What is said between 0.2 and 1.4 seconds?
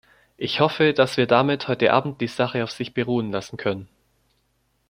Ich hoffe, dass wir